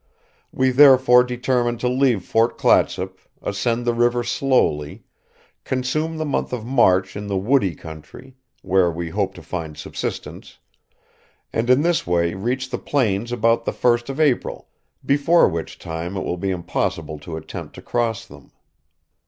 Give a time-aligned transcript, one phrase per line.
[0.51, 5.03] We therefore determined to leave Fort Clatsop, ascend the river slowly,
[5.63, 10.57] consume the month of March in the woody country, where we hoped to find subsistence,
[11.53, 14.69] and in this way reach the plains about the first of April,
[15.05, 18.51] before which time it will be impossible to attempt to cross them."